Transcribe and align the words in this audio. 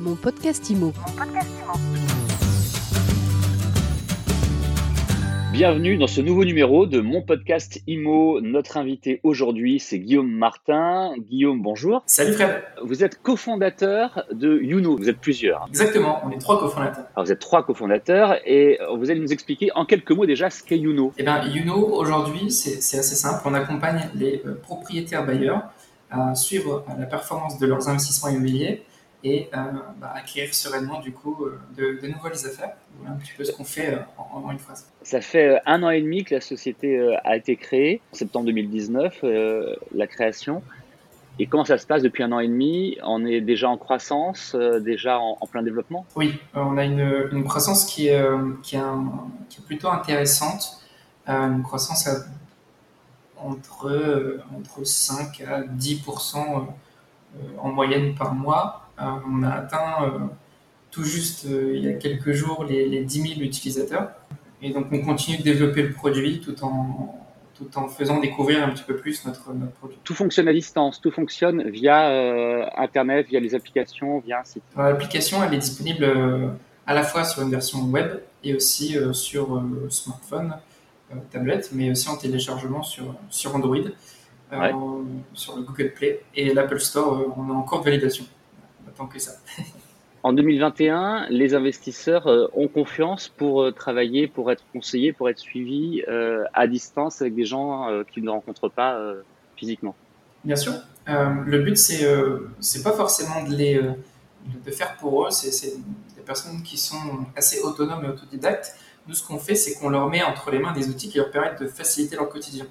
Mon 0.00 0.14
podcast 0.14 0.70
IMO. 0.70 0.94
Bienvenue 5.52 5.98
dans 5.98 6.06
ce 6.06 6.22
nouveau 6.22 6.46
numéro 6.46 6.86
de 6.86 7.00
mon 7.00 7.20
podcast 7.20 7.82
IMO. 7.86 8.40
Notre 8.40 8.78
invité 8.78 9.20
aujourd'hui, 9.24 9.78
c'est 9.78 9.98
Guillaume 9.98 10.30
Martin. 10.30 11.12
Guillaume, 11.18 11.60
bonjour. 11.60 12.02
Salut 12.06 12.32
Fred. 12.32 12.62
Vous 12.82 13.04
êtes 13.04 13.20
cofondateur 13.20 14.24
de 14.32 14.58
Youno. 14.62 14.96
Vous 14.96 15.10
êtes 15.10 15.18
plusieurs. 15.20 15.66
Exactement, 15.68 16.22
on 16.24 16.30
est 16.30 16.38
trois 16.38 16.58
cofondateurs. 16.58 17.04
Alors 17.14 17.26
vous 17.26 17.32
êtes 17.32 17.40
trois 17.40 17.62
cofondateurs 17.62 18.38
et 18.46 18.78
vous 18.96 19.10
allez 19.10 19.20
nous 19.20 19.34
expliquer 19.34 19.68
en 19.74 19.84
quelques 19.84 20.12
mots 20.12 20.24
déjà 20.24 20.48
ce 20.48 20.62
qu'est 20.62 20.78
Youno. 20.78 21.12
Eh 21.18 21.24
bien, 21.24 21.44
Youno, 21.44 21.76
aujourd'hui, 21.76 22.50
c'est 22.50 22.78
assez 22.98 23.16
simple. 23.16 23.42
On 23.44 23.52
accompagne 23.52 24.08
les 24.14 24.40
euh, 24.46 24.54
propriétaires 24.62 25.26
bailleurs 25.26 25.64
à 26.10 26.34
suivre 26.34 26.86
la 26.98 27.04
performance 27.04 27.58
de 27.58 27.66
leurs 27.66 27.86
investissements 27.86 28.30
immobiliers 28.30 28.82
et 29.22 29.48
euh, 29.54 29.58
bah, 29.98 30.12
acquérir 30.14 30.54
sereinement 30.54 31.00
du 31.00 31.12
coup 31.12 31.44
euh, 31.44 31.60
de, 31.76 32.06
nouvelles 32.06 32.46
affaires. 32.46 32.72
Voilà 32.98 33.14
un 33.14 33.18
petit 33.18 33.32
peu 33.36 33.44
ce 33.44 33.52
qu'on 33.52 33.64
fait 33.64 33.94
euh, 33.94 33.98
en, 34.18 34.50
une 34.50 34.58
phrase. 34.58 34.88
Ça 35.02 35.20
fait 35.20 35.60
un 35.66 35.82
an 35.82 35.90
et 35.90 36.00
demi 36.00 36.24
que 36.24 36.34
la 36.34 36.40
société 36.40 36.98
a 37.24 37.36
été 37.36 37.56
créée, 37.56 38.00
en 38.12 38.16
septembre 38.16 38.46
2019, 38.46 39.24
la 39.94 40.06
création. 40.06 40.62
Et 41.38 41.46
comment 41.46 41.64
ça 41.64 41.78
se 41.78 41.86
passe 41.86 42.02
depuis 42.02 42.22
un 42.22 42.32
an 42.32 42.40
et 42.40 42.48
demi? 42.48 42.98
On 43.02 43.24
est 43.24 43.40
déjà 43.40 43.70
en 43.70 43.78
croissance, 43.78 44.54
déjà 44.54 45.18
en, 45.18 45.36
plein 45.50 45.62
développement? 45.62 46.04
Oui, 46.16 46.34
on 46.54 46.76
a 46.76 46.84
une, 46.84 47.28
une 47.32 47.44
croissance 47.44 47.86
qui 47.86 48.08
est, 48.08 48.22
qui, 48.62 48.76
est 48.76 48.80
qui 49.48 49.60
est, 49.60 49.64
plutôt 49.64 49.88
intéressante. 49.88 50.82
une 51.26 51.62
croissance 51.62 52.08
entre, 53.38 54.42
entre 54.54 54.84
5 54.84 55.42
à 55.48 55.62
10% 55.62 56.66
en 57.58 57.72
moyenne 57.72 58.14
par 58.14 58.34
mois. 58.34 58.79
Euh, 59.00 59.04
on 59.26 59.42
a 59.42 59.50
atteint 59.50 60.02
euh, 60.02 60.18
tout 60.90 61.04
juste 61.04 61.46
euh, 61.46 61.72
il 61.74 61.84
y 61.84 61.88
a 61.88 61.94
quelques 61.94 62.32
jours 62.32 62.64
les, 62.64 63.04
10 63.04 63.22
000 63.34 63.40
utilisateurs. 63.40 64.10
Et 64.62 64.70
donc 64.70 64.86
on 64.92 65.00
continue 65.00 65.38
de 65.38 65.42
développer 65.42 65.82
le 65.82 65.92
produit 65.92 66.40
tout 66.40 66.62
en, 66.62 67.18
tout 67.54 67.78
en 67.78 67.88
faisant 67.88 68.20
découvrir 68.20 68.62
un 68.62 68.70
petit 68.70 68.82
peu 68.82 68.96
plus 68.96 69.24
notre, 69.24 69.52
notre 69.54 69.72
produit. 69.72 69.96
Tout 70.04 70.14
fonctionne 70.14 70.48
à 70.48 70.52
distance, 70.52 71.00
tout 71.00 71.10
fonctionne 71.10 71.70
via 71.70 72.68
Internet, 72.76 73.28
via 73.28 73.40
les 73.40 73.54
applications, 73.54 74.18
via 74.18 74.40
un 74.40 74.44
site. 74.44 74.62
L'application, 74.76 75.42
elle 75.42 75.54
est 75.54 75.58
disponible 75.58 76.04
à 76.86 76.92
la 76.92 77.02
fois 77.02 77.24
sur 77.24 77.40
une 77.40 77.50
version 77.50 77.82
web 77.84 78.20
et 78.44 78.54
aussi 78.54 78.98
sur 79.12 79.62
smartphone, 79.88 80.54
tablette, 81.30 81.70
mais 81.72 81.90
aussi 81.90 82.10
en 82.10 82.18
téléchargement 82.18 82.82
sur, 82.82 83.14
sur 83.30 83.56
Android, 83.56 83.78
sur 85.32 85.56
le 85.56 85.62
Google 85.62 85.92
Play 85.94 86.20
et 86.34 86.52
l'Apple 86.52 86.80
Store, 86.80 87.32
on 87.38 87.48
est 87.48 87.56
en 87.56 87.62
cours 87.62 87.78
de 87.78 87.84
validation 87.84 88.26
que 89.06 89.18
ça. 89.18 89.32
En 90.22 90.34
2021, 90.34 91.28
les 91.30 91.54
investisseurs 91.54 92.26
euh, 92.26 92.46
ont 92.54 92.68
confiance 92.68 93.28
pour 93.28 93.62
euh, 93.62 93.72
travailler, 93.72 94.28
pour 94.28 94.52
être 94.52 94.62
conseillés, 94.72 95.14
pour 95.14 95.30
être 95.30 95.38
suivis 95.38 96.02
euh, 96.08 96.44
à 96.52 96.66
distance 96.66 97.22
avec 97.22 97.34
des 97.34 97.46
gens 97.46 97.88
qu'ils 98.12 98.24
ne 98.24 98.30
rencontrent 98.30 98.68
pas 98.68 99.00
physiquement. 99.56 99.94
Bien 100.44 100.56
sûr. 100.56 100.74
le 101.06 101.58
but, 101.60 101.76
c'est 101.76 102.06
c'est 102.60 102.82
pas 102.82 102.92
forcément 102.92 103.44
de 103.44 103.54
les 103.54 103.80
de 104.64 104.70
faire 104.70 104.96
pour 104.96 105.26
eux. 105.26 105.30
C'est 105.30 105.76
des 106.16 106.22
personnes 106.24 106.62
qui 106.62 106.76
sont 106.76 107.26
assez 107.36 107.60
autonomes 107.60 108.04
et 108.04 108.08
autodidactes. 108.08 108.74
Nous, 109.06 109.14
ce 109.14 109.26
qu'on 109.26 109.38
fait, 109.38 109.54
c'est 109.54 109.74
qu'on 109.78 109.88
leur 109.88 110.08
met 110.08 110.22
entre 110.22 110.50
les 110.50 110.58
mains 110.58 110.72
des 110.72 110.88
outils 110.88 111.08
qui 111.08 111.18
leur 111.18 111.30
permettent 111.30 111.60
de 111.62 111.66
faciliter 111.66 112.16
leur 112.16 112.28
quotidien. 112.28 112.66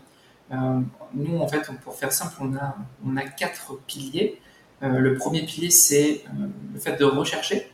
nous, 1.14 1.38
en 1.40 1.48
fait, 1.48 1.70
pour 1.84 1.96
faire 1.96 2.12
simple, 2.12 2.36
on 2.42 2.56
a 2.56 2.76
on 3.06 3.18
a 3.18 3.24
quatre 3.24 3.78
piliers. 3.88 4.40
Euh, 4.84 5.00
le 5.00 5.16
premier 5.16 5.44
pilier, 5.46 5.70
c'est 5.70 6.24
euh, 6.28 6.48
le 6.74 6.80
fait 6.80 6.98
de 6.98 7.04
rechercher. 7.04 7.70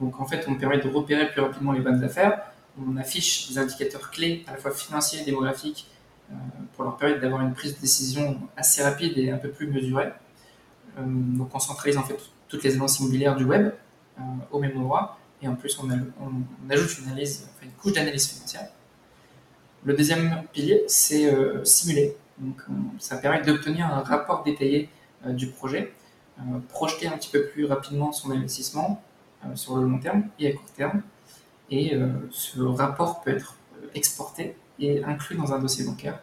Donc 0.00 0.20
en 0.20 0.26
fait, 0.26 0.44
on 0.48 0.54
permet 0.54 0.78
de 0.78 0.88
repérer 0.88 1.30
plus 1.30 1.40
rapidement 1.40 1.72
les 1.72 1.80
bonnes 1.80 2.02
affaires. 2.04 2.42
On 2.78 2.96
affiche 2.96 3.48
des 3.48 3.58
indicateurs 3.58 4.10
clés, 4.10 4.44
à 4.48 4.52
la 4.52 4.58
fois 4.58 4.70
financiers 4.70 5.20
et 5.20 5.24
démographiques, 5.24 5.88
euh, 6.30 6.34
pour 6.74 6.84
leur 6.84 6.96
permettre 6.96 7.20
d'avoir 7.20 7.42
une 7.42 7.54
prise 7.54 7.76
de 7.76 7.80
décision 7.80 8.38
assez 8.56 8.82
rapide 8.82 9.16
et 9.18 9.30
un 9.30 9.38
peu 9.38 9.50
plus 9.50 9.66
mesurée. 9.66 10.10
donc 10.98 11.54
on 11.54 11.58
centralise 11.58 11.96
en 11.96 12.02
fait 12.02 12.18
toutes 12.48 12.64
les 12.64 12.74
annonces 12.74 12.98
immobilières 13.00 13.36
du 13.36 13.44
web 13.44 13.72
au 14.50 14.58
même 14.58 14.76
endroit. 14.76 15.18
Et 15.40 15.48
en 15.48 15.54
plus, 15.56 15.76
on, 15.80 15.88
ajoute 16.70 16.98
une, 16.98 17.10
analyse, 17.10 17.48
une 17.62 17.72
couche 17.72 17.94
d'analyse 17.94 18.28
financière. 18.28 18.68
Le 19.84 19.94
deuxième 19.94 20.44
pilier, 20.52 20.84
c'est 20.86 21.34
simuler. 21.64 22.14
Donc, 22.38 22.62
ça 22.98 23.16
permet 23.16 23.42
d'obtenir 23.42 23.86
un 23.86 24.02
rapport 24.02 24.44
détaillé 24.44 24.88
du 25.26 25.48
projet 25.48 25.92
projeter 26.68 27.08
un 27.08 27.16
petit 27.16 27.30
peu 27.30 27.46
plus 27.46 27.64
rapidement 27.64 28.12
son 28.12 28.30
investissement 28.30 29.02
euh, 29.44 29.54
sur 29.54 29.76
le 29.76 29.86
long 29.86 29.98
terme 29.98 30.24
et 30.38 30.48
à 30.48 30.52
court 30.52 30.70
terme. 30.76 31.02
Et 31.70 31.94
euh, 31.94 32.08
ce 32.30 32.60
rapport 32.60 33.22
peut 33.22 33.30
être 33.30 33.56
exporté 33.94 34.56
et 34.78 35.02
inclus 35.04 35.36
dans 35.36 35.52
un 35.52 35.58
dossier 35.58 35.84
bancaire. 35.84 36.18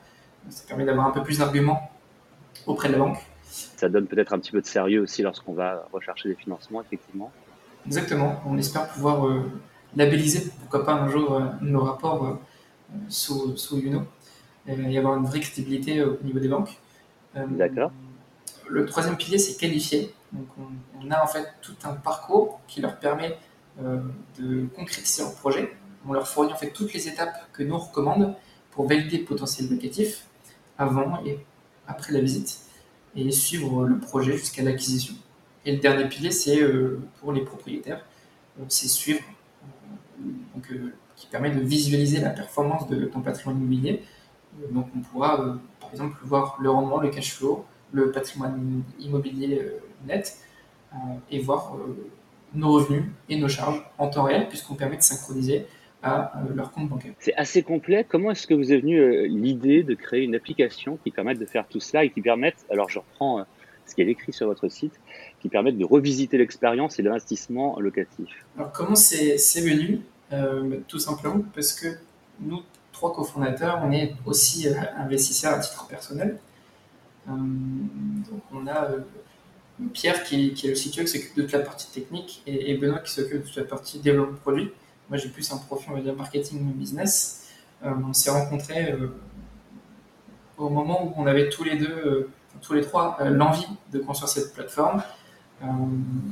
Ça 0.50 0.64
permet 0.68 0.86
d'avoir 0.86 1.08
un 1.08 1.12
peu 1.12 1.24
plus 1.24 1.40
d'arguments 1.40 1.90
auprès 2.66 2.88
de 2.88 2.94
la 2.94 3.00
banque. 3.00 3.18
Ça 3.44 3.90
donne 3.90 4.08
peut-être 4.08 4.34
un 4.34 4.40
petit 4.40 4.52
peu 4.52 4.62
de 4.62 4.66
sérieux 4.66 5.02
aussi 5.02 5.22
lorsqu'on 5.22 5.54
va 5.54 5.88
rechercher 5.92 6.30
des 6.30 6.36
financements, 6.36 6.82
effectivement. 6.82 7.32
Exactement. 7.86 8.42
On 8.46 8.58
espère 8.58 8.88
pouvoir 8.90 9.26
labelliser, 9.96 10.52
pourquoi 10.60 10.86
pas 10.86 10.94
un 10.94 11.10
jour, 11.10 11.42
nos 11.62 11.82
rapports 11.82 12.40
sous, 13.08 13.56
sous 13.58 13.80
UNO 13.80 14.04
et 14.68 14.98
avoir 14.98 15.18
une 15.18 15.26
vraie 15.26 15.40
crédibilité 15.40 16.04
au 16.04 16.18
niveau 16.24 16.40
des 16.40 16.48
banques. 16.48 16.78
D'accord 17.36 17.92
le 18.70 18.86
troisième 18.86 19.18
pilier, 19.18 19.38
c'est 19.38 19.58
qualifier. 19.58 20.14
On, 21.02 21.12
a 21.12 21.24
en 21.24 21.28
fait 21.28 21.46
tout 21.62 21.76
un 21.84 21.94
parcours 21.94 22.62
qui 22.68 22.82
leur 22.82 23.00
permet 23.00 23.38
euh, 23.82 24.00
de 24.40 24.68
concrétiser 24.76 25.24
leur 25.24 25.34
projet. 25.34 25.76
On 26.08 26.14
leur 26.14 26.28
fournit 26.28 26.54
en 26.54 26.56
fait 26.56 26.72
toutes 26.72 26.94
les 26.94 27.08
étapes 27.08 27.36
que 27.52 27.64
nous 27.64 27.78
recommandons 27.78 28.36
pour 28.72 28.88
valider 28.88 29.20
le 29.20 29.26
potentiel 29.26 29.70
locatif 29.70 30.26
avant 30.78 31.24
et 31.26 31.40
après 31.88 32.14
la 32.14 32.22
visite 32.22 32.60
et 33.16 33.32
suivre 33.32 33.86
le 33.86 34.00
projet 34.00 34.38
jusqu'à 34.38 34.64
l'acquisition. 34.64 35.16
Et 35.66 35.74
le 35.74 35.80
dernier 35.80 36.08
pilier, 36.08 36.32
c'est 36.32 36.62
euh, 36.62 37.02
pour 37.20 37.34
les 37.34 37.42
propriétaires, 37.42 38.06
euh, 38.60 38.64
c'est 38.70 38.88
suivre, 38.88 39.22
donc, 40.54 40.72
qui 41.16 41.28
permet 41.28 41.50
de 41.50 41.60
visualiser 41.60 42.22
la 42.22 42.30
performance 42.30 42.88
de 42.88 43.06
ton 43.06 43.22
patrimoine 43.22 43.58
immobilier. 43.58 44.04
Donc 44.72 44.88
on 44.96 45.00
pourra 45.00 45.60
par 45.80 45.92
exemple 45.92 46.18
voir 46.24 46.58
le 46.60 46.70
rendement, 46.70 47.00
le 47.00 47.10
cash 47.10 47.34
flow, 47.34 47.66
le 47.92 48.12
patrimoine 48.12 48.84
immobilier 49.00 49.60
euh, 49.62 49.80
net 50.06 50.38
euh, 50.94 50.98
et 51.32 51.40
voir 51.40 51.76
euh, 51.76 51.96
nos 52.54 52.72
revenus 52.74 53.04
et 53.30 53.38
nos 53.38 53.48
charges 53.48 53.84
en 53.98 54.10
temps 54.10 54.24
réel, 54.24 54.48
puisqu'on 54.48 54.76
permet 54.76 54.98
de 54.98 55.02
synchroniser 55.02 55.66
à 56.02 56.32
leur 56.56 56.72
compte 56.72 56.88
bancaire. 56.88 57.12
C'est 57.20 57.36
assez 57.36 57.62
complet. 57.62 58.06
Comment 58.08 58.32
est-ce 58.32 58.48
que 58.48 58.54
vous 58.54 58.72
est 58.72 58.78
venu 58.80 59.28
l'idée 59.28 59.84
de 59.84 59.96
créer 59.96 60.24
une 60.24 60.34
application 60.34 60.98
qui 61.04 61.12
permette 61.12 61.40
de 61.40 61.46
faire 61.46 61.68
tout 61.68 61.82
cela 61.82 62.06
et 62.06 62.10
qui 62.10 62.22
permette, 62.22 62.56
alors 62.72 62.90
je 62.90 63.00
reprends 63.00 63.46
ce 63.86 63.96
qui 63.96 64.02
est 64.02 64.08
écrit 64.08 64.32
sur 64.32 64.48
votre 64.48 64.70
site, 64.70 64.94
qui 65.42 65.50
permette 65.50 65.78
de 65.78 65.84
revisiter 65.84 66.38
l'expérience 66.38 67.00
et 67.00 67.04
l'investissement 67.04 67.78
locatif? 67.82 68.30
Alors 68.58 68.72
comment 68.72 68.96
c'est 68.96 69.36
venu? 69.62 70.00
Tout 70.88 71.00
simplement 71.00 71.44
parce 71.54 71.74
que 71.74 71.88
nous, 72.40 72.62
trois 72.94 73.14
cofondateurs, 73.14 73.82
on 73.84 73.92
est 73.92 74.14
aussi 74.26 74.68
investisseurs 74.98 75.56
à 75.56 75.60
titre 75.60 75.86
personnel. 75.88 76.40
Euh, 77.30 77.34
donc 78.30 78.42
on 78.54 78.68
a 78.68 78.86
euh, 78.86 79.00
Pierre 79.94 80.24
qui, 80.24 80.50
est 80.50 80.64
le 80.64 80.74
CTO 80.74 81.04
qui 81.04 81.08
s'occupe 81.08 81.36
de 81.36 81.44
toute 81.44 81.52
la 81.52 81.60
partie 81.60 81.90
technique 81.92 82.42
et, 82.46 82.76
Benoît 82.78 83.00
qui 83.00 83.12
s'occupe 83.12 83.42
de 83.44 83.48
toute 83.48 83.56
la 83.56 83.64
partie 83.64 84.00
développement 84.00 84.38
produit. 84.38 84.72
Moi 85.10 85.18
j'ai 85.18 85.30
plus 85.30 85.52
un 85.52 85.58
profil 85.58 85.90
on 85.92 85.96
va 85.96 86.02
dire 86.02 86.16
marketing 86.16 86.74
business. 86.74 87.48
Euh, 87.84 87.92
on 88.08 88.14
s'est 88.14 88.32
rencontrés 88.32 88.94
au 90.58 90.70
moment 90.70 91.06
où 91.06 91.14
on 91.16 91.26
avait 91.26 91.50
tous 91.50 91.64
les 91.64 91.78
deux, 91.78 92.30
tous 92.62 92.74
les 92.74 92.82
trois, 92.82 93.18
l'envie 93.24 93.68
de 93.94 94.00
construire 94.00 94.30
cette 94.30 94.54
plateforme. 94.54 95.02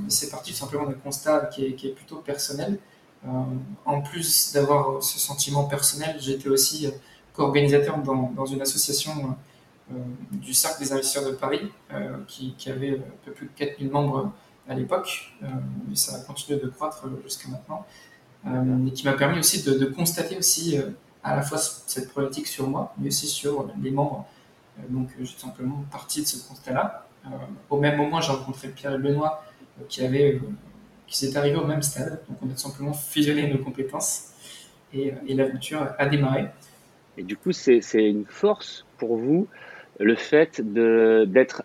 c'est 0.09 0.29
parti 0.29 0.51
tout 0.51 0.57
simplement 0.57 0.85
d'un 0.85 0.93
constat 0.93 1.45
qui 1.45 1.65
est, 1.65 1.95
plutôt 1.95 2.17
personnel. 2.17 2.77
en 3.85 4.01
plus 4.01 4.51
d'avoir 4.51 5.01
ce 5.01 5.17
sentiment 5.17 5.63
personnel, 5.63 6.17
j'étais 6.19 6.49
aussi 6.49 6.91
co-organisateur 7.33 7.99
dans, 7.99 8.45
une 8.45 8.61
association 8.61 9.37
du 10.31 10.53
Cercle 10.53 10.83
des 10.83 10.91
investisseurs 10.91 11.25
de 11.25 11.35
Paris, 11.35 11.71
euh, 11.93 12.17
qui, 12.27 12.53
avait 12.69 12.91
un 12.91 13.25
peu 13.25 13.31
plus 13.31 13.47
de 13.47 13.51
4000 13.55 13.89
membres 13.89 14.33
à 14.67 14.73
l'époque, 14.73 15.33
euh, 15.43 15.47
et 15.91 15.95
ça 15.95 16.17
a 16.17 16.19
continué 16.19 16.59
de 16.59 16.67
croître 16.67 17.05
jusqu'à 17.23 17.49
maintenant, 17.49 17.85
et 18.45 18.91
qui 18.91 19.05
m'a 19.05 19.13
permis 19.13 19.39
aussi 19.39 19.63
de, 19.63 19.85
constater 19.85 20.37
aussi 20.37 20.77
à 21.23 21.35
la 21.35 21.41
fois 21.41 21.57
cette 21.57 22.09
problématique 22.09 22.47
sur 22.47 22.69
moi, 22.69 22.93
mais 22.97 23.07
aussi 23.07 23.27
sur 23.27 23.69
les 23.81 23.91
membres. 23.91 24.25
donc 24.89 25.09
tout 25.17 25.25
simplement 25.25 25.83
parti 25.91 26.21
de 26.21 26.27
ce 26.27 26.47
constat-là. 26.47 27.07
au 27.69 27.77
même 27.77 27.97
moment, 27.97 28.21
j'ai 28.21 28.31
rencontré 28.31 28.69
Pierre 28.69 28.93
et 28.93 28.99
Benoît, 28.99 29.43
qui 29.89 30.05
avaient 30.05 30.39
qui 31.07 31.17
s'est 31.17 31.35
arrivé 31.37 31.57
au 31.57 31.65
même 31.65 31.81
stade. 31.81 32.21
Donc 32.29 32.37
on 32.41 32.47
a 32.47 32.51
tout 32.51 32.57
simplement 32.57 32.93
fusionné 32.93 33.47
nos 33.51 33.63
compétences 33.63 34.33
et, 34.93 35.13
et 35.25 35.33
l'aventure 35.33 35.87
a 35.97 36.05
démarré. 36.05 36.47
Et 37.17 37.23
du 37.23 37.35
coup, 37.35 37.51
c'est 37.51 37.81
une 37.93 38.25
force 38.25 38.85
pour 38.97 39.17
vous 39.17 39.47
le 39.99 40.15
fait 40.15 40.61
d'être 40.61 41.63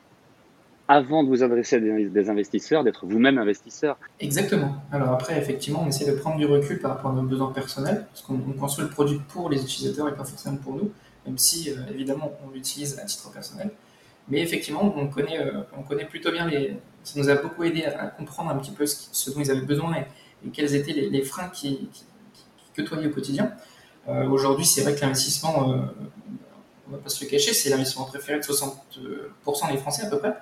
avant 0.88 1.23
de 1.23 1.29
vous 1.29 1.43
adresser 1.43 1.76
à 1.76 1.81
des 1.81 2.31
investisseurs, 2.31 2.84
d'être 2.84 3.06
vous-même 3.06 3.38
investisseur. 3.38 3.96
Exactement. 4.20 4.76
Alors 4.90 5.11
après, 5.11 5.38
effectivement, 5.38 5.82
on 5.84 5.88
essaie 5.88 6.11
de 6.11 6.17
prendre 6.17 6.37
du 6.37 6.44
recul 6.44 6.81
par 6.81 6.93
rapport 6.93 7.12
à 7.12 7.14
nos 7.14 7.23
besoins 7.23 7.52
personnels, 7.52 8.05
parce 8.11 8.23
qu'on 8.23 8.38
construit 8.58 8.84
le 8.84 8.90
produit 8.90 9.20
pour 9.29 9.49
les 9.49 9.62
utilisateurs 9.62 10.08
et 10.08 10.14
pas 10.14 10.25
forcément 10.25 10.56
pour 10.56 10.75
nous, 10.75 10.90
même 11.26 11.38
si 11.38 11.70
euh, 11.70 11.76
évidemment 11.94 12.32
on 12.44 12.50
l'utilise 12.50 12.99
à 12.99 13.05
titre 13.05 13.31
personnel. 13.32 13.70
Mais 14.29 14.43
effectivement, 14.43 14.94
on 14.96 15.06
connaît, 15.08 15.40
euh, 15.40 15.62
on 15.78 15.82
connaît 15.82 16.05
plutôt 16.05 16.31
bien 16.31 16.46
les. 16.46 16.76
Ça 17.05 17.19
nous 17.19 17.28
a 17.31 17.37
beaucoup 17.37 17.64
aidé 17.64 17.85
à, 17.85 18.06
comprendre 18.08 18.50
un 18.50 18.58
petit 18.58 18.70
peu 18.70 18.87
ce, 18.87 19.31
dont 19.31 19.40
ils 19.40 19.50
avaient 19.50 19.67
besoin 19.67 19.94
et, 19.96 20.50
quels 20.52 20.75
étaient 20.75 20.93
les, 20.93 21.23
freins 21.23 21.49
qui, 21.49 21.88
qui, 21.93 22.05
qui, 22.75 22.82
côtoyaient 22.82 23.08
au 23.08 23.11
quotidien. 23.11 23.52
Euh, 24.08 24.28
aujourd'hui, 24.28 24.64
c'est 24.64 24.82
vrai 24.82 24.94
que 24.94 25.00
l'investissement, 25.00 25.88
on 26.92 26.96
va 26.96 27.02
pas 27.02 27.08
se 27.08 27.24
le 27.24 27.30
cacher, 27.30 27.54
c'est 27.54 27.70
l'investissement 27.70 28.04
préféré 28.04 28.38
de 28.38 28.44
60% 28.44 29.72
des 29.72 29.78
Français 29.78 30.04
à 30.04 30.10
peu 30.10 30.18
près 30.18 30.34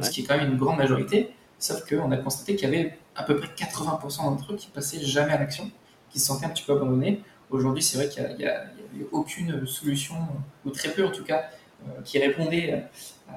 ce 0.00 0.10
qui 0.10 0.20
est 0.22 0.24
quand 0.24 0.36
même 0.36 0.52
une 0.52 0.58
grande 0.58 0.78
majorité. 0.78 1.30
Sauf 1.58 1.86
qu'on 1.86 2.10
a 2.10 2.16
constaté 2.16 2.56
qu'il 2.56 2.70
y 2.70 2.74
avait 2.74 2.98
à 3.14 3.22
peu 3.22 3.36
près 3.36 3.48
80% 3.48 4.24
d'entre 4.24 4.52
eux 4.52 4.56
qui 4.56 4.68
passaient 4.68 5.00
jamais 5.00 5.32
à 5.32 5.38
l'action, 5.38 5.70
qui 6.10 6.18
se 6.18 6.26
sentaient 6.26 6.46
un 6.46 6.50
petit 6.50 6.62
peu 6.62 6.72
abandonnés. 6.72 7.22
Aujourd'hui, 7.50 7.82
c'est 7.82 7.96
vrai 7.96 8.08
qu'il 8.08 8.36
n'y 8.36 8.46
a, 8.46 8.64
aucune 9.12 9.66
solution, 9.66 10.16
ou 10.64 10.70
très 10.70 10.90
peu 10.90 11.06
en 11.06 11.12
tout 11.12 11.22
cas, 11.22 11.44
euh, 11.86 12.02
qui 12.04 12.18
répondait 12.18 12.84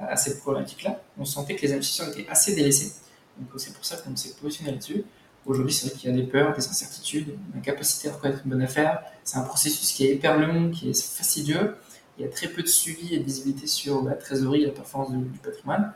à, 0.00 0.16
cette 0.16 0.40
problématique-là. 0.40 1.00
On 1.18 1.24
sentait 1.24 1.54
que 1.54 1.62
les 1.62 1.72
investisseurs 1.72 2.08
étaient 2.08 2.28
assez 2.28 2.54
délaissés. 2.54 2.92
Donc 3.38 3.50
c'est 3.56 3.72
pour 3.72 3.84
ça 3.84 3.96
qu'on 3.98 4.16
s'est 4.16 4.34
positionné 4.40 4.72
là-dessus. 4.72 5.04
Aujourd'hui, 5.46 5.72
c'est 5.72 5.88
vrai 5.88 5.96
qu'il 5.96 6.10
y 6.10 6.12
a 6.12 6.16
des 6.16 6.26
peurs, 6.26 6.56
des 6.56 6.66
incertitudes, 6.66 7.36
une 7.54 7.60
capacité 7.60 8.08
à 8.08 8.14
reconnaître 8.14 8.40
une 8.44 8.50
bonne 8.50 8.62
affaire. 8.62 9.02
C'est 9.22 9.36
un 9.36 9.42
processus 9.42 9.92
qui 9.92 10.06
est 10.06 10.22
long, 10.22 10.70
qui 10.70 10.90
est 10.90 11.02
fastidieux. 11.02 11.76
Il 12.18 12.24
y 12.24 12.28
a 12.28 12.30
très 12.30 12.48
peu 12.48 12.62
de 12.62 12.68
suivi 12.68 13.14
et 13.14 13.18
de 13.18 13.24
visibilité 13.24 13.66
sur 13.66 14.02
la 14.04 14.12
trésorerie 14.12 14.62
et 14.62 14.66
la 14.66 14.72
performance 14.72 15.12
du 15.12 15.38
patrimoine. 15.38 15.92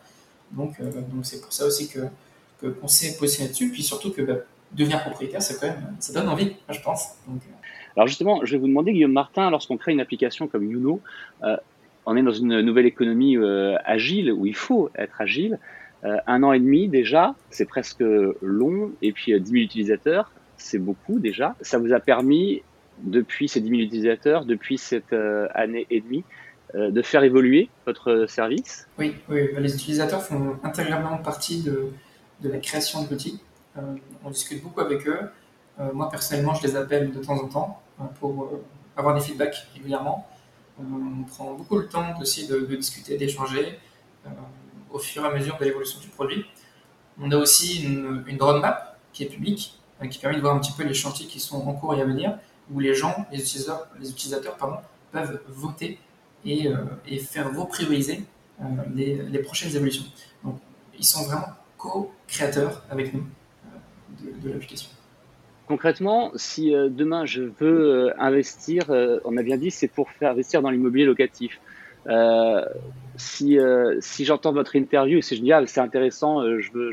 Donc, 0.52 0.80
euh, 0.80 0.90
donc 1.12 1.24
c'est 1.24 1.40
pour 1.40 1.52
ça 1.52 1.66
aussi 1.66 1.88
que 1.88 2.00
qu'on 2.60 2.88
s'est 2.88 3.16
positionné 3.16 3.50
dessus. 3.50 3.70
Puis 3.70 3.82
surtout 3.82 4.12
que 4.12 4.22
bah, 4.22 4.34
devenir 4.72 5.00
propriétaire, 5.02 5.40
ça 5.40 5.54
donne 6.12 6.28
envie, 6.28 6.56
je 6.68 6.80
pense. 6.80 7.14
Euh. 7.28 7.32
Alors 7.96 8.08
justement, 8.08 8.44
je 8.44 8.52
vais 8.52 8.58
vous 8.58 8.66
demander, 8.66 8.92
Guillaume 8.92 9.12
Martin, 9.12 9.50
lorsqu'on 9.50 9.76
crée 9.76 9.92
une 9.92 10.00
application 10.00 10.48
comme 10.48 10.68
Youno, 10.68 11.00
euh, 11.44 11.56
on 12.06 12.16
est 12.16 12.22
dans 12.22 12.32
une 12.32 12.60
nouvelle 12.62 12.86
économie 12.86 13.36
agile 13.84 14.32
où 14.32 14.46
il 14.46 14.56
faut 14.56 14.90
être 14.96 15.20
agile. 15.20 15.58
un 16.02 16.42
an 16.42 16.54
et 16.54 16.58
demi 16.58 16.88
déjà, 16.88 17.34
c'est 17.50 17.66
presque 17.66 18.02
long, 18.40 18.92
et 19.02 19.12
puis 19.12 19.38
10 19.38 19.50
000 19.50 19.62
utilisateurs, 19.62 20.32
c'est 20.56 20.78
beaucoup 20.78 21.18
déjà. 21.18 21.54
Ça 21.60 21.76
vous 21.76 21.92
a 21.92 22.00
permis, 22.00 22.62
depuis 23.04 23.48
ces 23.48 23.60
10 23.60 23.68
000 23.68 23.80
utilisateurs, 23.82 24.44
depuis 24.44 24.78
cette 24.78 25.14
année 25.54 25.86
et 25.90 26.00
demie, 26.00 26.24
euh, 26.74 26.90
de 26.90 27.00
faire 27.00 27.24
évoluer 27.24 27.70
votre 27.86 28.26
service 28.28 28.86
Oui, 28.98 29.14
oui, 29.30 29.48
les 29.56 29.74
utilisateurs 29.74 30.22
font 30.22 30.58
intégralement 30.62 31.16
partie 31.16 31.62
de, 31.62 31.92
la 32.42 32.58
création 32.58 33.04
de 33.04 33.08
l'outil. 33.08 33.40
Euh, 33.78 33.80
on 34.22 34.28
discute 34.28 34.62
beaucoup 34.62 34.82
avec 34.82 35.08
eux. 35.08 35.18
Euh, 35.80 35.90
moi, 35.94 36.10
personnellement, 36.10 36.52
je 36.52 36.66
les 36.66 36.76
appelle 36.76 37.10
de 37.10 37.20
temps 37.20 37.42
en 37.42 37.48
temps 37.48 37.82
pour 38.20 38.50
avoir 38.98 39.14
des 39.14 39.22
feedbacks 39.22 39.66
régulièrement. 39.74 40.28
on 40.78 41.22
prend 41.22 41.54
beaucoup 41.54 41.78
le 41.78 41.88
temps 41.88 42.20
aussi 42.20 42.46
de, 42.46 42.58
discuter, 42.76 43.16
d'échanger 43.16 43.78
au 44.90 44.98
fur 44.98 45.24
et 45.24 45.28
à 45.28 45.32
mesure 45.32 45.56
de 45.56 45.64
l'évolution 45.64 46.00
du 46.00 46.08
produit. 46.08 46.44
On 47.18 47.30
a 47.30 47.36
aussi 47.36 47.82
une, 47.82 48.24
une 48.26 48.42
roadmap 48.42 48.98
qui 49.14 49.22
est 49.22 49.28
publique, 49.28 49.80
qui 50.10 50.18
permet 50.18 50.36
de 50.36 50.42
voir 50.42 50.54
un 50.54 50.60
petit 50.60 50.72
peu 50.72 50.84
les 50.84 50.94
chantiers 50.94 51.26
qui 51.26 51.40
sont 51.40 51.66
en 51.66 51.72
cours 51.72 51.94
et 51.94 52.02
à 52.02 52.04
venir, 52.04 52.38
où 52.72 52.80
les 52.80 52.94
gens, 52.94 53.26
les 53.32 53.40
utilisateurs, 53.40 53.88
les 54.00 54.10
utilisateurs 54.10 54.56
pardon, 54.56 54.78
peuvent 55.12 55.40
voter 55.48 55.98
et, 56.44 56.68
euh, 56.68 56.76
faire 57.20 57.54
reprioriser 57.56 58.22
euh, 58.60 58.64
les, 58.94 59.14
les, 59.14 59.38
prochaines 59.40 59.74
évolutions. 59.74 60.04
Donc, 60.44 60.58
ils 60.98 61.04
sont 61.04 61.24
vraiment 61.24 61.48
co-créateurs 61.76 62.84
avec 62.90 63.12
nous 63.14 63.24
euh, 63.24 64.30
de, 64.42 64.50
l'application. 64.50 64.90
Concrètement, 65.66 66.32
si 66.34 66.70
demain 66.70 67.26
je 67.26 67.42
veux 67.42 68.18
investir, 68.18 68.86
on 69.24 69.36
a 69.36 69.42
bien 69.42 69.58
dit, 69.58 69.70
c'est 69.70 69.88
pour 69.88 70.10
faire 70.10 70.30
investir 70.30 70.62
dans 70.62 70.70
l'immobilier 70.70 71.04
locatif. 71.04 71.60
Euh, 72.06 72.64
si, 73.16 73.58
j'entends 74.24 74.52
votre 74.54 74.76
interview, 74.76 75.20
si 75.20 75.36
je 75.36 75.42
dis 75.42 75.52
ah 75.52 75.62
c'est 75.66 75.80
intéressant, 75.80 76.40
veux, 76.40 76.92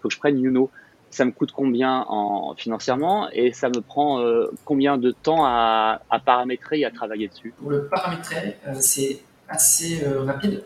faut 0.00 0.08
que 0.08 0.14
je 0.14 0.18
prenne 0.18 0.38
Youno 0.38 0.70
ça 1.10 1.24
me 1.24 1.30
coûte 1.30 1.52
combien 1.52 2.04
en, 2.08 2.54
financièrement 2.54 3.28
et 3.32 3.52
ça 3.52 3.68
me 3.68 3.80
prend 3.80 4.20
euh, 4.20 4.50
combien 4.64 4.98
de 4.98 5.10
temps 5.10 5.44
à, 5.44 6.00
paramétrer 6.24 6.80
et 6.80 6.84
à 6.84 6.90
travailler 6.90 7.28
dessus? 7.28 7.54
Pour 7.56 7.70
le 7.70 7.86
paramétrer, 7.86 8.56
euh, 8.66 8.74
c'est 8.78 9.20
assez 9.48 10.04
euh, 10.04 10.24
rapide. 10.24 10.64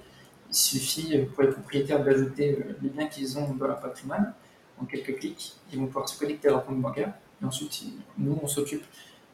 Il 0.49 0.55
suffit 0.55 1.19
pour 1.19 1.45
les 1.45 1.51
propriétaires 1.51 2.03
d'ajouter 2.03 2.59
les 2.83 2.89
biens 2.89 3.07
qu'ils 3.07 3.39
ont 3.39 3.53
dans 3.55 3.67
leur 3.67 3.81
patrimoine. 3.81 4.33
En 4.81 4.87
quelques 4.87 5.19
clics, 5.19 5.55
ils 5.73 5.79
vont 5.79 5.87
pouvoir 5.87 6.09
se 6.09 6.19
connecter 6.19 6.49
à 6.49 6.53
leur 6.53 6.65
compte 6.65 6.81
bancaire. 6.81 7.13
Et 7.41 7.45
ensuite, 7.45 7.85
nous, 8.19 8.39
on 8.43 8.47
s'occupe 8.47 8.83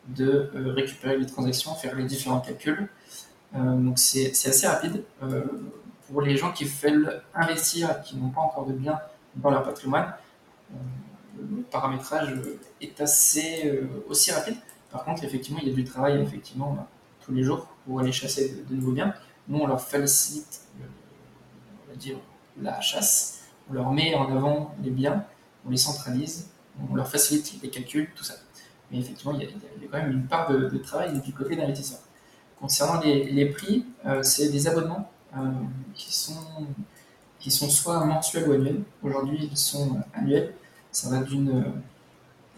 de 0.08 0.50
récupérer 0.54 1.16
les 1.16 1.26
transactions, 1.26 1.74
faire 1.74 1.94
les 1.94 2.04
différents 2.04 2.40
calculs. 2.40 2.88
donc 3.54 3.98
c'est 3.98 4.30
assez 4.30 4.66
rapide. 4.66 5.04
pour 6.06 6.20
les 6.20 6.36
gens 6.36 6.52
qui 6.52 6.64
veulent 6.64 7.22
investir 7.34 8.02
qui 8.02 8.16
n'ont 8.16 8.28
pas 8.28 8.40
encore 8.40 8.66
de 8.66 8.72
biens 8.72 8.98
dans 9.36 9.50
leur 9.50 9.62
patrimoine, 9.62 10.12
le 11.38 11.62
paramétrage 11.62 12.34
est 12.80 13.00
assez 13.00 13.66
euh, 13.66 13.86
aussi 14.08 14.32
rapide. 14.32 14.56
Par 14.90 15.04
contre, 15.04 15.24
effectivement, 15.24 15.60
il 15.62 15.68
y 15.68 15.72
a 15.72 15.74
du 15.74 15.84
travail 15.84 16.20
effectivement 16.20 16.86
tous 17.20 17.32
les 17.32 17.42
jours 17.42 17.66
pour 17.84 18.00
aller 18.00 18.12
chasser 18.12 18.64
de, 18.68 18.74
nouveaux 18.74 18.92
biens. 18.92 19.14
Nous, 19.48 19.58
on 19.58 19.66
leur 19.66 19.80
facilite, 19.80 20.62
on 20.78 21.90
va 21.90 21.96
dire, 21.96 22.16
la 22.60 22.80
chasse. 22.80 23.44
On 23.68 23.74
leur 23.74 23.92
met 23.92 24.14
en 24.14 24.30
avant 24.34 24.74
les 24.82 24.90
biens, 24.90 25.24
on 25.66 25.70
les 25.70 25.76
centralise, 25.76 26.50
on 26.90 26.94
leur 26.94 27.08
facilite 27.08 27.60
les 27.62 27.68
calculs, 27.68 28.08
tout 28.14 28.24
ça. 28.24 28.34
Mais 28.90 28.98
effectivement, 28.98 29.32
il 29.34 29.42
y 29.42 29.44
a, 29.44 29.48
quand 29.90 29.98
même 29.98 30.12
une 30.12 30.26
part 30.26 30.50
de, 30.50 30.78
travail 30.78 31.20
du 31.20 31.32
côté 31.32 31.56
d'investisseur. 31.56 31.98
Concernant 32.60 33.00
les, 33.00 33.46
prix, 33.46 33.84
euh, 34.06 34.22
c'est 34.22 34.48
des 34.48 34.66
abonnements 34.66 35.10
euh, 35.36 35.50
qui 35.94 36.14
sont 36.14 36.66
qui 37.46 37.52
sont 37.52 37.70
soit 37.70 38.04
mensuels 38.04 38.48
ou 38.48 38.52
annuels. 38.54 38.81
Aujourd'hui, 39.04 39.48
ils 39.52 39.56
sont 39.56 40.00
annuels. 40.12 40.52
Ça 40.90 41.10
va 41.10 41.22
d'une 41.22 41.64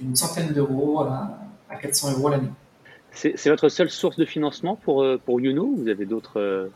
une 0.00 0.16
centaine 0.16 0.54
d'euros 0.54 1.00
à, 1.00 1.38
400 1.82 2.12
euros 2.12 2.30
l'année. 2.30 2.48
C'est 3.12 3.50
votre 3.50 3.68
seule 3.68 3.90
source 3.90 4.16
de 4.16 4.24
financement 4.24 4.76
pour, 4.76 5.02
euh, 5.02 5.20
pour 5.22 5.42
Youno 5.42 5.74
Vous 5.76 5.88
avez 5.88 6.06
d'autres 6.06 6.40
euh, 6.40 6.68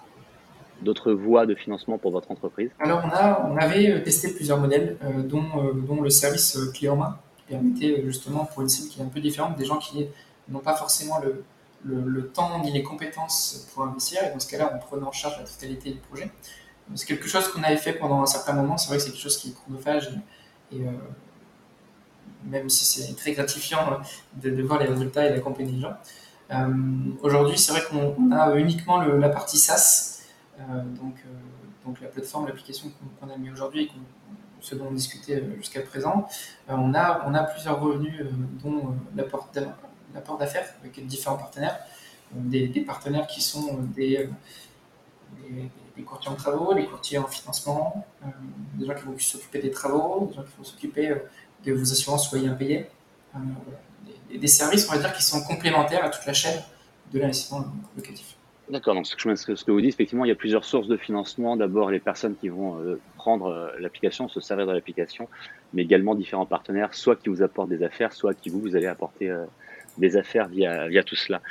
d'autres 0.82 1.12
voies 1.12 1.46
de 1.46 1.54
financement 1.54 1.96
pour 1.96 2.10
votre 2.10 2.30
entreprise? 2.30 2.68
Alors, 2.80 3.02
on, 3.02 3.08
a, 3.08 3.48
on 3.50 3.56
avait 3.56 4.02
testé 4.02 4.28
plusieurs 4.34 4.58
modèles, 4.58 4.98
euh, 5.04 5.22
dont, 5.22 5.72
dont 5.74 6.02
le 6.02 6.10
service 6.10 6.58
clé 6.74 6.90
en 6.90 6.96
main, 6.96 7.18
qui 7.38 7.54
permettait 7.54 8.02
justement 8.04 8.44
pour 8.44 8.60
une 8.60 8.68
cible 8.68 8.90
qui 8.90 9.00
est 9.00 9.02
un 9.02 9.08
peu 9.08 9.20
différente, 9.20 9.56
des 9.56 9.64
gens 9.64 9.78
qui 9.78 10.06
n'ont 10.50 10.58
pas 10.58 10.74
forcément 10.74 11.18
le, 11.20 11.44
le, 11.84 12.02
le, 12.02 12.26
temps 12.26 12.60
ni 12.62 12.72
les 12.72 12.82
compétences 12.82 13.70
pour 13.72 13.84
investir. 13.84 14.22
Et 14.24 14.32
dans 14.32 14.40
ce 14.40 14.50
cas-là, 14.50 14.70
on 14.74 14.78
prenait 14.78 15.06
en 15.06 15.12
charge 15.12 15.38
la 15.38 15.44
totalité 15.44 15.92
du 15.92 16.00
projet. 16.00 16.30
C'est 16.94 17.06
quelque 17.06 17.28
chose 17.28 17.48
qu'on 17.48 17.62
avait 17.62 17.76
fait 17.76 17.94
pendant 17.94 18.22
un 18.22 18.26
certain 18.26 18.52
moment. 18.52 18.76
C'est 18.76 18.88
vrai 18.88 18.98
que 18.98 19.02
c'est 19.02 19.10
quelque 19.10 19.22
chose 19.22 19.36
qui 19.36 19.50
est 19.50 19.52
chronophage 19.52 20.10
et, 20.70 20.80
euh, 20.80 20.90
même 22.44 22.68
si 22.68 22.84
c'est 22.84 23.14
très 23.14 23.32
gratifiant 23.32 24.00
de, 24.34 24.62
voir 24.62 24.80
les 24.80 24.86
résultats 24.86 25.26
et 25.26 25.30
d'accompagner 25.30 25.72
les 25.72 25.80
gens. 25.80 25.94
Euh, 26.50 26.66
aujourd'hui, 27.22 27.56
c'est 27.58 27.72
vrai 27.72 27.82
qu'on 27.88 28.32
a 28.32 28.54
uniquement 28.56 29.00
la 29.00 29.28
partie 29.28 29.58
SaaS, 29.58 30.22
euh, 30.58 30.82
donc, 31.00 31.16
donc 31.86 32.00
la 32.00 32.08
plateforme, 32.08 32.46
l'application 32.46 32.90
qu'on 33.20 33.30
a 33.30 33.36
mis 33.36 33.50
aujourd'hui 33.50 33.84
et 33.84 33.90
ce 34.60 34.74
dont 34.74 34.88
on 34.90 34.92
discutait 34.92 35.42
jusqu'à 35.56 35.80
présent. 35.80 36.28
on, 36.68 36.94
a, 36.94 37.24
on 37.26 37.34
a 37.34 37.42
plusieurs 37.44 37.80
revenus, 37.80 38.20
dont 38.62 38.94
l'apport 39.16 39.48
d'affaires 40.38 40.68
avec 40.80 41.04
différents 41.06 41.36
partenaires. 41.36 41.78
Des, 42.32 42.68
partenaires 42.86 43.26
qui 43.26 43.42
sont 43.42 43.78
des 43.94 44.28
les 45.96 46.02
courtiers 46.02 46.30
en 46.30 46.34
travaux, 46.34 46.74
les 46.74 46.86
courtiers 46.86 47.18
en 47.18 47.26
financement, 47.26 48.06
euh, 48.22 48.26
des 48.74 48.86
gens 48.86 48.94
qui 48.94 49.04
vont 49.04 49.18
s'occuper 49.18 49.60
des 49.60 49.70
travaux, 49.70 50.26
des 50.26 50.34
gens 50.34 50.42
qui 50.42 50.56
vont 50.58 50.64
s'occuper 50.64 51.10
euh, 51.10 51.16
de 51.64 51.72
vos 51.72 51.92
assurances 51.92 52.28
soyez 52.28 52.48
impayées. 52.48 52.86
Euh, 53.34 53.38
des, 54.30 54.38
des, 54.38 54.46
services, 54.46 54.88
on 54.88 54.92
va 54.92 54.98
dire, 54.98 55.12
qui 55.12 55.22
sont 55.22 55.42
complémentaires 55.42 56.04
à 56.04 56.08
toute 56.08 56.26
la 56.26 56.32
chaîne 56.32 56.60
de 57.12 57.18
l'investissement 57.18 57.64
locatif. 57.96 58.36
D'accord, 58.70 58.94
donc 58.94 59.06
ce 59.06 59.16
que, 59.16 59.34
ce 59.34 59.64
que 59.64 59.70
vous 59.70 59.80
dites, 59.80 59.94
effectivement, 59.94 60.24
il 60.24 60.28
y 60.28 60.32
a 60.32 60.36
plusieurs 60.36 60.64
sources 60.64 60.88
de 60.88 60.96
financement. 60.96 61.56
D'abord, 61.56 61.90
les 61.90 62.00
personnes 62.00 62.36
qui 62.36 62.48
vont 62.48 62.78
prendre 63.16 63.72
l'application, 63.78 64.28
se 64.28 64.40
servir 64.40 64.66
de 64.66 64.72
l'application, 64.72 65.28
mais 65.74 65.82
également 65.82 66.14
différents 66.14 66.46
partenaires, 66.46 66.94
soit 66.94 67.16
qui 67.16 67.28
vous 67.28 67.42
apportent 67.42 67.68
des 67.68 67.82
affaires, 67.82 68.12
soit 68.14 68.32
qui 68.32 68.48
vous, 68.48 68.60
vous 68.60 68.76
allez 68.76 68.86
apporter 68.86 69.34
des 69.98 70.16
affaires 70.16 70.48
via, 70.48 70.88
via 70.88 71.02
tout 71.02 71.16
cela 71.16 71.42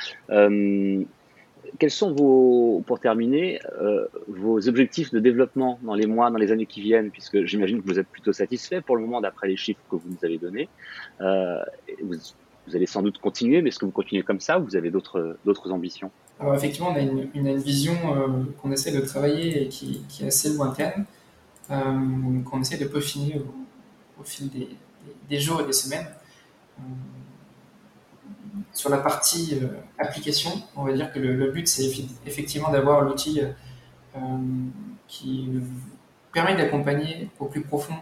quels 1.80 1.92
sont 1.92 2.14
vos, 2.14 2.84
pour 2.86 3.00
terminer, 3.00 3.60
euh, 3.82 4.06
vos 4.28 4.68
objectifs 4.68 5.12
de 5.12 5.20
développement 5.20 5.80
dans 5.82 5.94
les 5.94 6.06
mois, 6.06 6.30
dans 6.30 6.38
les 6.38 6.52
années 6.52 6.66
qui 6.66 6.82
viennent, 6.82 7.12
puisque 7.12 7.44
j'imagine 7.46 7.82
que 7.82 7.88
vous 7.88 8.00
êtes 8.00 8.08
plutôt 8.08 8.34
satisfait 8.34 8.82
pour 8.82 8.96
le 8.96 9.02
moment 9.02 9.22
d'après 9.22 9.48
les 9.48 9.58
chiffres 9.58 9.82
que 9.90 9.96
vous 9.96 10.10
nous 10.10 10.24
avez 10.24 10.38
donnés. 10.38 10.70
Euh, 11.22 11.62
vous, 12.04 12.76
allez 12.76 12.86
sans 12.86 13.02
doute 13.02 13.18
continuer, 13.18 13.62
mais 13.62 13.70
est-ce 13.70 13.80
que 13.80 13.86
vous 13.86 13.92
continuez 13.92 14.24
comme 14.24 14.40
ça 14.40 14.60
ou 14.60 14.64
vous 14.64 14.76
avez 14.76 14.92
d'autres 14.92 15.72
ambitions? 15.72 16.12
Alors 16.40 16.56
effectivement, 16.56 16.92
on 16.92 16.96
a 16.96 17.00
une, 17.00 17.58
vision 17.58 17.94
euh, 17.94 18.28
qu'on 18.62 18.72
essaie 18.72 18.92
de 18.92 19.02
travailler 19.02 19.64
et 19.64 19.68
qui, 19.68 20.04
est 20.22 20.28
assez 20.28 20.54
lointaine. 20.54 21.06
qu'on 21.68 22.62
essaie 22.62 22.78
de 22.78 22.86
peaufiner 22.86 23.42
au, 24.20 24.24
fil 24.24 24.50
des, 25.30 25.40
jours 25.40 25.62
et 25.62 25.66
des 25.66 25.74
semaines. 25.74 26.08
Sur 28.74 28.90
la 28.90 28.98
partie 28.98 29.60
application, 30.00 30.52
on 30.76 30.84
va 30.86 30.94
dire 30.94 31.12
que 31.12 31.20
le, 31.20 31.52
but, 31.52 31.68
c'est 31.68 31.92
effectivement 32.26 32.72
d'avoir 32.72 33.02
l'outil 33.02 33.42
qui 35.08 35.50
permet 36.34 36.56
d'accompagner 36.56 37.30
au 37.40 37.46
plus 37.46 37.62
profond 37.62 37.96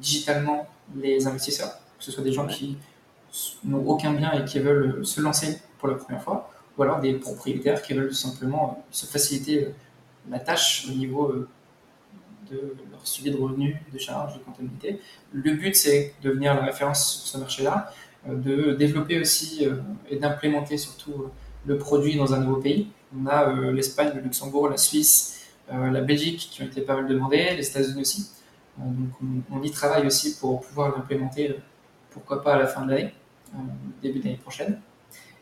digitalement 0.00 0.66
les 0.94 1.26
investisseurs, 1.26 1.72
que 1.98 2.04
ce 2.04 2.12
soit 2.12 2.22
des 2.22 2.32
gens 2.32 2.46
qui 2.46 2.76
n'ont 3.64 3.86
aucun 3.86 4.12
bien 4.12 4.32
et 4.32 4.44
qui 4.44 4.58
veulent 4.58 5.04
se 5.04 5.20
lancer 5.20 5.60
pour 5.78 5.88
la 5.88 5.94
première 5.94 6.22
fois, 6.22 6.50
ou 6.76 6.82
alors 6.82 7.00
des 7.00 7.14
propriétaires 7.14 7.82
qui 7.82 7.94
veulent 7.94 8.14
simplement 8.14 8.84
se 8.90 9.06
faciliter 9.06 9.68
la 10.28 10.38
tâche 10.38 10.86
au 10.88 10.92
niveau 10.92 11.30
euh, 11.30 11.48
de 12.50 12.76
leur 12.90 13.06
suivi 13.06 13.30
de 13.30 13.36
revenus, 13.36 13.76
de 13.92 13.98
charges, 13.98 14.34
de 14.34 14.38
comptabilité. 14.40 15.00
Le 15.32 15.52
but, 15.52 15.74
c'est 15.74 16.14
de 16.22 16.30
devenir 16.30 16.54
la 16.54 16.64
référence 16.64 17.16
sur 17.16 17.26
ce 17.26 17.38
marché-là, 17.38 17.92
euh, 17.92 18.15
de 18.34 18.72
développer 18.72 19.20
aussi 19.20 19.66
euh, 19.66 19.76
et 20.08 20.16
d'implémenter 20.16 20.78
surtout 20.78 21.26
le 21.64 21.78
produit 21.78 22.16
dans 22.16 22.34
un 22.34 22.40
nouveau 22.40 22.60
pays. 22.60 22.88
On 23.16 23.26
a 23.26 23.52
l'Espagne, 23.72 24.12
le 24.14 24.20
Luxembourg, 24.20 24.68
la 24.68 24.76
Suisse, 24.76 25.48
la 25.70 26.00
Belgique 26.00 26.48
qui 26.50 26.62
ont 26.62 26.66
été 26.66 26.80
pas 26.80 26.94
mal 26.94 27.08
demandées, 27.08 27.56
les 27.56 27.66
États-Unis 27.66 28.02
aussi. 28.02 28.30
donc 28.78 29.10
on, 29.50 29.62
y 29.62 29.70
travaille 29.70 30.06
aussi 30.06 30.36
pour 30.38 30.60
pouvoir 30.60 30.96
l'implémenter, 30.96 31.56
pourquoi 32.10 32.42
pas 32.42 32.54
à 32.54 32.58
la 32.58 32.66
fin 32.66 32.84
de 32.84 32.90
l'année, 32.90 33.12
début 34.02 34.18
de 34.18 34.24
l'année 34.24 34.36
prochaine. 34.36 34.80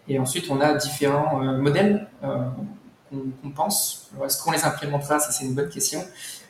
Et 0.08 0.18
ensuite, 0.18 0.50
on 0.50 0.60
a 0.60 0.74
différents 0.74 1.42
modèles 1.54 2.06
qu'on 2.22 3.50
pense. 3.50 4.10
Est-ce 4.24 4.42
qu'on 4.42 4.52
les 4.52 4.64
implémentera? 4.64 5.18
Ça, 5.18 5.32
c'est 5.32 5.44
une 5.44 5.54
bonne 5.54 5.70
question. 5.70 6.04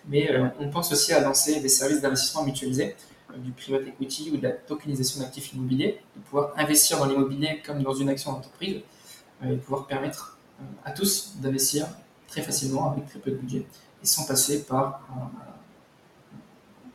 Mais 0.08 0.30
euh, 0.30 0.48
on 0.58 0.68
pense 0.68 0.92
aussi 0.92 1.12
à 1.12 1.20
lancer 1.20 1.60
des 1.60 1.68
services 1.68 2.00
d'investissement 2.00 2.44
mutualisés, 2.44 2.94
euh, 2.94 2.94
du 3.38 3.52
private 3.52 3.86
equity 3.88 4.30
ou 4.32 4.36
de 4.36 4.42
la 4.42 4.52
tokenisation 4.52 5.20
d'actifs 5.20 5.52
immobiliers, 5.52 6.00
de 6.16 6.20
pouvoir 6.22 6.52
investir 6.56 6.98
dans 6.98 7.06
l'immobilier 7.06 7.62
comme 7.64 7.82
dans 7.82 7.94
une 7.94 8.08
action 8.08 8.32
d'entreprise 8.32 8.80
euh, 9.42 9.52
et 9.52 9.56
pouvoir 9.56 9.86
permettre 9.86 10.38
à 10.84 10.92
tous 10.92 11.34
d'investir 11.40 11.86
très 12.28 12.42
facilement 12.42 12.92
avec 12.92 13.06
très 13.06 13.18
peu 13.18 13.30
de 13.30 13.36
budget 13.36 13.66
et 14.02 14.06
sans 14.06 14.26
passer 14.26 14.64
par 14.64 15.00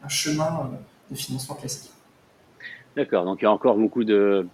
un 0.04 0.10
chemin 0.10 0.72
de 1.12 1.16
financement 1.16 1.56
classique. 1.56 1.92
D'accord, 2.96 3.26
donc 3.26 3.42
il 3.42 3.44
y 3.44 3.48
a 3.48 3.52
encore 3.52 3.76
beaucoup 3.76 4.04
de, 4.04 4.48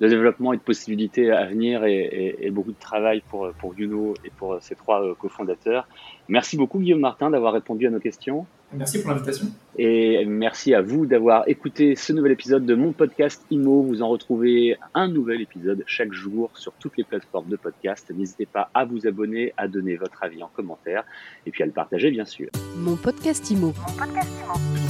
développement 0.00 0.52
et 0.52 0.56
de 0.56 0.62
possibilités 0.62 1.30
à 1.30 1.46
venir 1.46 1.84
et, 1.84 2.50
beaucoup 2.50 2.72
de 2.72 2.78
travail 2.78 3.22
pour, 3.28 3.52
pour 3.54 3.78
Yuno 3.78 4.14
et 4.24 4.30
pour 4.30 4.60
ses 4.60 4.74
trois 4.74 5.02
euh, 5.02 5.14
cofondateurs. 5.14 5.88
Merci 6.28 6.56
beaucoup 6.56 6.78
Guillaume 6.78 7.00
Martin 7.00 7.30
d'avoir 7.30 7.52
répondu 7.52 7.86
à 7.86 7.90
nos 7.90 8.00
questions. 8.00 8.46
Merci 8.72 9.00
pour 9.00 9.10
l'invitation. 9.10 9.46
Et 9.78 10.24
merci 10.26 10.74
à 10.74 10.82
vous 10.82 11.06
d'avoir 11.06 11.48
écouté 11.48 11.96
ce 11.96 12.12
nouvel 12.12 12.32
épisode 12.32 12.66
de 12.66 12.74
mon 12.74 12.92
podcast 12.92 13.42
IMO. 13.50 13.82
Vous 13.82 14.02
en 14.02 14.08
retrouvez 14.08 14.76
un 14.94 15.08
nouvel 15.08 15.40
épisode 15.40 15.84
chaque 15.86 16.12
jour 16.12 16.50
sur 16.54 16.72
toutes 16.74 16.96
les 16.98 17.04
plateformes 17.04 17.48
de 17.48 17.56
podcast. 17.56 18.12
N'hésitez 18.14 18.46
pas 18.46 18.70
à 18.74 18.84
vous 18.84 19.06
abonner, 19.06 19.54
à 19.56 19.68
donner 19.68 19.96
votre 19.96 20.22
avis 20.22 20.42
en 20.42 20.48
commentaire 20.48 21.04
et 21.46 21.50
puis 21.50 21.62
à 21.62 21.66
le 21.66 21.72
partager 21.72 22.10
bien 22.10 22.26
sûr. 22.26 22.48
Mon 22.76 22.96
podcast 22.96 23.50
IMO. 23.50 23.68
Mon 23.68 23.96
podcast 23.96 24.30
IMO. 24.44 24.87